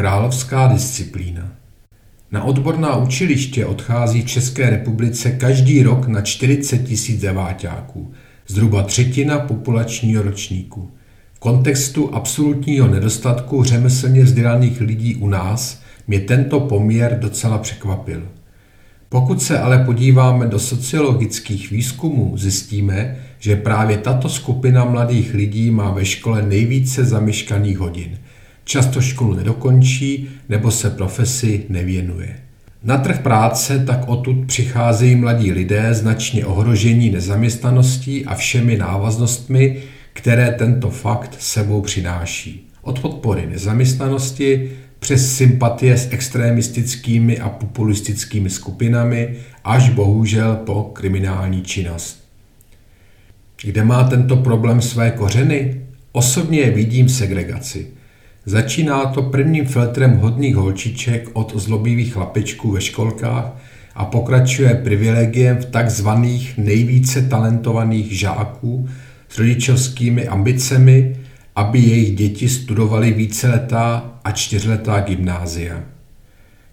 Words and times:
Královská 0.00 0.66
disciplína. 0.66 1.52
Na 2.32 2.44
odborná 2.44 2.96
učiliště 2.96 3.66
odchází 3.66 4.22
v 4.22 4.26
České 4.26 4.70
republice 4.70 5.30
každý 5.30 5.82
rok 5.82 6.06
na 6.06 6.20
40 6.20 6.78
tisíc 6.78 7.20
deváťáků, 7.20 8.12
zhruba 8.46 8.82
třetina 8.82 9.38
populačního 9.38 10.22
ročníku. 10.22 10.90
V 11.32 11.38
kontextu 11.38 12.14
absolutního 12.14 12.88
nedostatku 12.88 13.64
řemeslně 13.64 14.22
vzdělaných 14.22 14.80
lidí 14.80 15.16
u 15.16 15.28
nás 15.28 15.82
mě 16.06 16.20
tento 16.20 16.60
poměr 16.60 17.18
docela 17.20 17.58
překvapil. 17.58 18.28
Pokud 19.08 19.42
se 19.42 19.58
ale 19.58 19.84
podíváme 19.84 20.46
do 20.46 20.58
sociologických 20.58 21.70
výzkumů, 21.70 22.36
zjistíme, 22.36 23.16
že 23.38 23.56
právě 23.56 23.98
tato 23.98 24.28
skupina 24.28 24.84
mladých 24.84 25.34
lidí 25.34 25.70
má 25.70 25.90
ve 25.90 26.04
škole 26.04 26.42
nejvíce 26.42 27.04
zameškaných 27.04 27.78
hodin– 27.78 28.18
často 28.70 29.00
školu 29.00 29.34
nedokončí 29.34 30.28
nebo 30.48 30.70
se 30.70 30.90
profesi 30.90 31.64
nevěnuje. 31.68 32.36
Na 32.82 32.98
trh 32.98 33.18
práce 33.18 33.84
tak 33.86 34.08
odtud 34.08 34.46
přicházejí 34.46 35.16
mladí 35.16 35.52
lidé 35.52 35.94
značně 35.94 36.46
ohrožení 36.46 37.10
nezaměstnaností 37.10 38.26
a 38.26 38.34
všemi 38.34 38.76
návaznostmi, 38.76 39.82
které 40.12 40.50
tento 40.58 40.90
fakt 40.90 41.36
sebou 41.38 41.82
přináší. 41.82 42.68
Od 42.82 42.98
podpory 43.00 43.46
nezaměstnanosti 43.46 44.72
přes 44.98 45.36
sympatie 45.36 45.98
s 45.98 46.12
extremistickými 46.12 47.38
a 47.38 47.48
populistickými 47.48 48.50
skupinami 48.50 49.36
až 49.64 49.88
bohužel 49.88 50.56
po 50.56 50.82
kriminální 50.82 51.62
činnost. 51.62 52.24
Kde 53.62 53.84
má 53.84 54.04
tento 54.04 54.36
problém 54.36 54.80
své 54.80 55.10
kořeny? 55.10 55.82
Osobně 56.12 56.70
vidím 56.70 57.08
segregaci– 57.08 57.86
Začíná 58.46 59.06
to 59.06 59.22
prvním 59.22 59.66
filtrem 59.66 60.16
hodných 60.16 60.56
holčiček 60.56 61.28
od 61.32 61.56
zlobivých 61.56 62.12
chlapečků 62.12 62.70
ve 62.70 62.80
školkách 62.80 63.56
a 63.94 64.04
pokračuje 64.04 64.74
privilegiem 64.74 65.56
v 65.56 65.64
takzvaných 65.64 66.58
nejvíce 66.58 67.22
talentovaných 67.22 68.18
žáků 68.18 68.88
s 69.28 69.38
rodičovskými 69.38 70.28
ambicemi, 70.28 71.16
aby 71.56 71.78
jejich 71.78 72.16
děti 72.16 72.48
studovaly 72.48 73.12
víceletá 73.12 74.20
a 74.24 74.32
čtyřletá 74.32 75.00
gymnázia. 75.00 75.82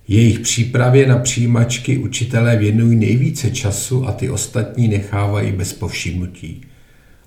Jejich 0.07 0.39
přípravě 0.39 1.07
na 1.07 1.17
přijímačky 1.17 1.97
učitelé 1.97 2.57
věnují 2.57 2.97
nejvíce 2.97 3.51
času 3.51 4.07
a 4.07 4.11
ty 4.11 4.29
ostatní 4.29 4.88
nechávají 4.88 5.51
bez 5.51 5.73
povšimnutí. 5.73 6.61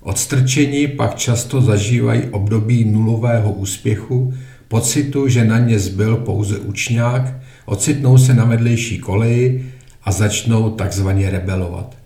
Odstrčení 0.03 0.87
pak 0.87 1.15
často 1.15 1.61
zažívají 1.61 2.23
období 2.23 2.85
nulového 2.85 3.53
úspěchu, 3.53 4.35
pocitu, 4.69 5.29
že 5.29 5.45
na 5.45 5.59
ně 5.59 5.79
zbyl 5.79 6.17
pouze 6.17 6.59
učňák, 6.59 7.35
ocitnou 7.67 8.19
se 8.19 8.35
na 8.35 8.45
vedlejší 8.45 8.99
koleji 8.99 9.73
a 10.05 10.13
začnou 10.13 10.71
takzvaně 10.71 11.31
rebelovat. 11.31 11.97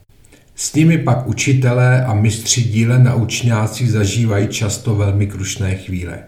S 0.54 0.74
nimi 0.74 0.98
pak 0.98 1.26
učitelé 1.26 2.04
a 2.04 2.14
mistři 2.14 2.62
díle 2.62 2.98
na 2.98 3.14
učňácích 3.14 3.92
zažívají 3.92 4.48
často 4.48 4.94
velmi 4.94 5.26
krušné 5.26 5.74
chvíle. 5.74 6.18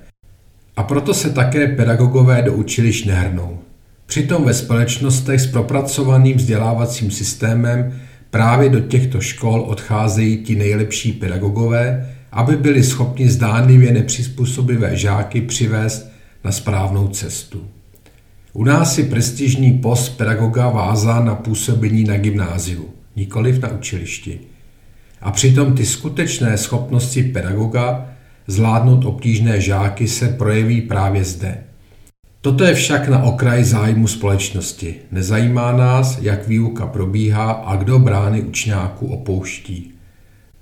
A 0.77 0.83
proto 0.83 1.15
se 1.15 1.31
také 1.31 1.67
pedagogové 1.67 2.43
do 2.43 2.53
učilišť 2.53 3.07
nehrnou. 3.07 3.59
Přitom 4.07 4.45
ve 4.45 4.55
společnostech 4.55 5.41
s 5.41 5.47
propracovaným 5.47 6.37
vzdělávacím 6.37 7.11
systémem 7.11 8.01
Právě 8.37 8.69
do 8.69 8.81
těchto 8.81 9.21
škol 9.21 9.61
odcházejí 9.61 10.37
ti 10.37 10.57
nejlepší 10.57 11.13
pedagogové, 11.13 12.15
aby 12.33 12.57
byli 12.57 12.83
schopni 12.83 13.29
zdánlivě 13.29 13.93
nepřizpůsobivé 13.93 14.97
žáky 14.97 15.41
přivést 15.41 16.11
na 16.45 16.53
správnou 16.53 17.09
cestu. 17.09 17.67
U 18.53 18.65
nás 18.65 18.99
je 18.99 19.05
prestižní 19.05 19.79
post 19.79 20.09
pedagoga 20.09 20.69
vázán 20.69 21.27
na 21.27 21.35
působení 21.35 22.05
na 22.05 22.17
gymnáziu, 22.17 22.89
nikoliv 23.17 23.63
na 23.63 23.73
učilišti. 23.73 24.41
A 25.21 25.31
přitom 25.31 25.75
ty 25.75 25.87
skutečné 25.87 26.59
schopnosti 26.59 27.23
pedagoga 27.23 28.09
zvládnout 28.47 29.05
obtížné 29.05 29.61
žáky 29.61 30.09
se 30.09 30.29
projeví 30.29 30.81
právě 30.81 31.25
zde– 31.25 31.59
Toto 32.41 32.65
je 32.65 32.75
však 32.75 33.09
na 33.09 33.23
okraji 33.23 33.65
zájmu 33.65 34.07
společnosti. 34.07 34.95
Nezajímá 35.13 35.73
nás, 35.73 36.19
jak 36.23 36.49
výuka 36.49 36.87
probíhá 36.87 37.53
a 37.53 37.77
kdo 37.77 37.99
brány 37.99 38.43
učňáků 38.43 39.07
opouští. 39.07 39.93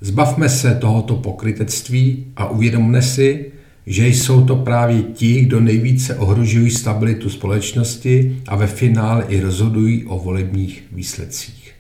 Zbavme 0.00 0.48
se 0.48 0.74
tohoto 0.74 1.16
pokrytectví 1.16 2.26
a 2.36 2.48
uvědomme 2.48 3.02
si, 3.02 3.52
že 3.86 4.08
jsou 4.08 4.46
to 4.46 4.56
právě 4.56 5.02
ti, 5.02 5.40
kdo 5.40 5.60
nejvíce 5.60 6.16
ohrožují 6.16 6.70
stabilitu 6.70 7.30
společnosti 7.30 8.42
a 8.48 8.56
ve 8.56 8.66
finále 8.66 9.24
i 9.28 9.40
rozhodují 9.40 10.04
o 10.04 10.18
volebních 10.18 10.84
výsledcích. 10.92 11.74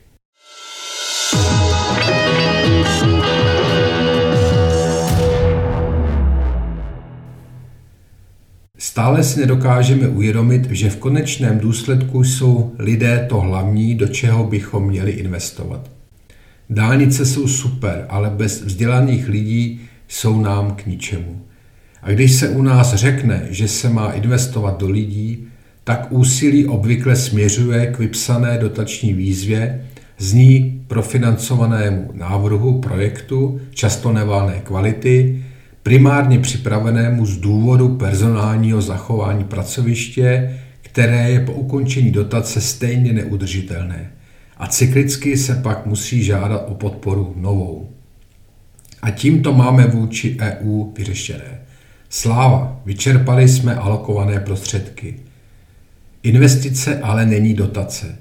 Stále 8.84 9.24
si 9.24 9.40
nedokážeme 9.40 10.08
uvědomit, 10.08 10.68
že 10.70 10.90
v 10.90 10.96
konečném 10.96 11.58
důsledku 11.58 12.24
jsou 12.24 12.72
lidé 12.78 13.26
to 13.28 13.40
hlavní, 13.40 13.94
do 13.94 14.06
čeho 14.06 14.44
bychom 14.44 14.86
měli 14.86 15.10
investovat. 15.10 15.90
Dálnice 16.70 17.26
jsou 17.26 17.48
super, 17.48 18.06
ale 18.08 18.30
bez 18.30 18.62
vzdělaných 18.62 19.28
lidí 19.28 19.80
jsou 20.08 20.40
nám 20.40 20.70
k 20.70 20.86
ničemu. 20.86 21.42
A 22.02 22.10
když 22.10 22.32
se 22.32 22.48
u 22.48 22.62
nás 22.62 22.94
řekne, 22.94 23.46
že 23.50 23.68
se 23.68 23.88
má 23.88 24.12
investovat 24.12 24.80
do 24.80 24.90
lidí, 24.90 25.46
tak 25.84 26.06
úsilí 26.10 26.66
obvykle 26.66 27.16
směřuje 27.16 27.86
k 27.86 27.98
vypsané 27.98 28.58
dotační 28.58 29.12
výzvě, 29.12 29.84
z 30.18 30.32
ní 30.32 30.84
profinancovanému 30.86 32.10
návrhu 32.12 32.80
projektu, 32.80 33.60
často 33.70 34.12
nevalné 34.12 34.60
kvality, 34.60 35.44
primárně 35.84 36.38
připravenému 36.38 37.26
z 37.26 37.36
důvodu 37.36 37.96
personálního 37.96 38.82
zachování 38.82 39.44
pracoviště, 39.44 40.58
které 40.82 41.30
je 41.30 41.40
po 41.40 41.52
ukončení 41.52 42.10
dotace 42.10 42.60
stejně 42.60 43.12
neudržitelné 43.12 44.10
a 44.56 44.66
cyklicky 44.66 45.36
se 45.36 45.54
pak 45.54 45.86
musí 45.86 46.24
žádat 46.24 46.64
o 46.68 46.74
podporu 46.74 47.34
novou. 47.36 47.90
A 49.02 49.10
tímto 49.10 49.52
máme 49.52 49.86
vůči 49.86 50.36
EU 50.40 50.92
vyřešené. 50.98 51.60
Sláva, 52.08 52.80
vyčerpali 52.84 53.48
jsme 53.48 53.74
alokované 53.74 54.40
prostředky. 54.40 55.16
Investice 56.22 57.00
ale 57.00 57.26
není 57.26 57.54
dotace. 57.54 58.18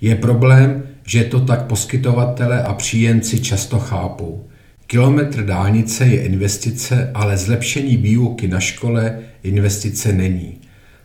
Je 0.00 0.16
problém, 0.16 0.82
že 1.06 1.24
to 1.24 1.40
tak 1.40 1.62
poskytovatele 1.62 2.62
a 2.62 2.74
příjemci 2.74 3.40
často 3.40 3.78
chápou. 3.78 4.44
Kilometr 4.92 5.44
dálnice 5.44 6.06
je 6.06 6.22
investice, 6.22 7.10
ale 7.14 7.36
zlepšení 7.36 7.96
výuky 7.96 8.48
na 8.48 8.60
škole 8.60 9.18
investice 9.42 10.12
není. 10.12 10.54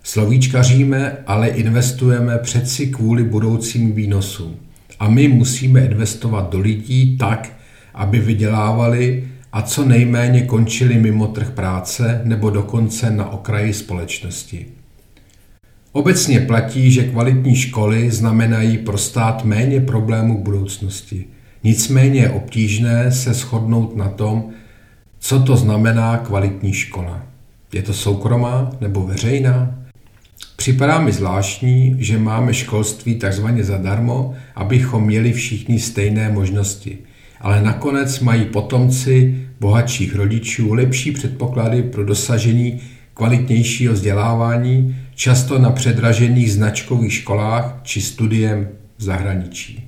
Slovíčkaříme, 0.03 1.17
ale 1.27 1.47
investujeme 1.47 2.37
přeci 2.37 2.87
kvůli 2.87 3.23
budoucím 3.23 3.93
výnosům. 3.93 4.55
A 4.99 5.09
my 5.09 5.27
musíme 5.27 5.85
investovat 5.85 6.49
do 6.49 6.59
lidí 6.59 7.17
tak, 7.17 7.53
aby 7.93 8.19
vydělávali 8.19 9.27
a 9.51 9.61
co 9.61 9.85
nejméně 9.85 10.41
končili 10.41 10.97
mimo 10.97 11.27
trh 11.27 11.51
práce 11.51 12.21
nebo 12.23 12.49
dokonce 12.49 13.11
na 13.11 13.29
okraji 13.29 13.73
společnosti. 13.73 14.65
Obecně 15.91 16.39
platí, 16.39 16.91
že 16.91 17.03
kvalitní 17.03 17.55
školy 17.55 18.11
znamenají 18.11 18.77
pro 18.77 18.97
stát 18.97 19.45
méně 19.45 19.81
problémů 19.81 20.37
k 20.37 20.45
budoucnosti. 20.45 21.25
Nicméně 21.63 22.19
je 22.19 22.29
obtížné 22.29 23.11
se 23.11 23.33
shodnout 23.33 23.95
na 23.95 24.09
tom, 24.09 24.49
co 25.19 25.39
to 25.39 25.57
znamená 25.57 26.17
kvalitní 26.17 26.73
škola. 26.73 27.23
Je 27.73 27.81
to 27.81 27.93
soukromá 27.93 28.71
nebo 28.81 29.03
veřejná? 29.03 29.75
Připadá 30.55 30.99
mi 30.99 31.11
zvláštní, 31.11 31.95
že 31.99 32.17
máme 32.17 32.53
školství 32.53 33.15
takzvaně 33.15 33.63
zadarmo, 33.63 34.33
abychom 34.55 35.05
měli 35.05 35.33
všichni 35.33 35.79
stejné 35.79 36.31
možnosti. 36.31 36.97
Ale 37.41 37.61
nakonec 37.61 38.19
mají 38.19 38.45
potomci 38.45 39.47
bohatších 39.59 40.15
rodičů 40.15 40.73
lepší 40.73 41.11
předpoklady 41.11 41.83
pro 41.83 42.05
dosažení 42.05 42.81
kvalitnějšího 43.13 43.93
vzdělávání, 43.93 44.97
často 45.15 45.59
na 45.59 45.71
předražených 45.71 46.53
značkových 46.53 47.13
školách 47.13 47.79
či 47.83 48.01
studiem 48.01 48.67
v 48.97 49.03
zahraničí. 49.03 49.87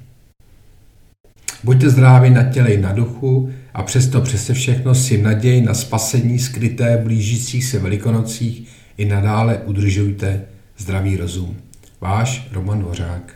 Buďte 1.63 1.89
zdraví 1.89 2.29
na 2.29 2.43
těle 2.43 2.69
i 2.69 2.81
na 2.81 2.93
duchu 2.93 3.49
a 3.73 3.83
přesto 3.83 4.21
přese 4.21 4.53
všechno 4.53 4.95
si 4.95 5.21
naději 5.21 5.61
na 5.61 5.73
spasení 5.73 6.39
skryté 6.39 6.97
blížících 6.97 7.65
se 7.65 7.79
velikonocích 7.79 8.67
i 8.97 9.05
nadále 9.05 9.57
udržujte 9.57 10.41
zdravý 10.77 11.17
rozum. 11.17 11.57
Váš 12.01 12.47
Roman 12.51 12.79
Dvořák. 12.79 13.35